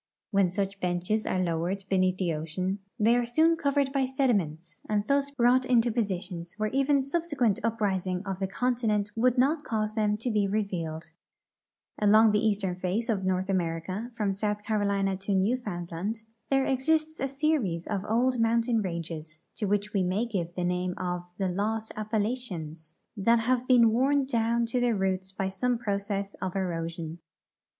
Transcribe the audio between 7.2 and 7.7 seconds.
22 334 THE ECONOMIC ASPECTS OF SOIL EROSION quent